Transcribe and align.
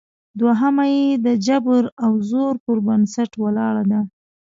دوهمه 0.39 0.85
یې 0.95 1.05
د 1.25 1.27
جبر 1.45 1.83
او 2.05 2.11
زور 2.29 2.55
پر 2.65 2.77
بنسټ 2.85 3.31
ولاړه 3.43 3.83
ده 3.91 4.01